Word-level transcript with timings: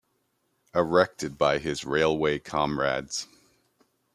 Erected 0.73 1.37
by 1.37 1.59
his 1.59 1.85
railway 1.85 2.39
comrades. 2.39 3.27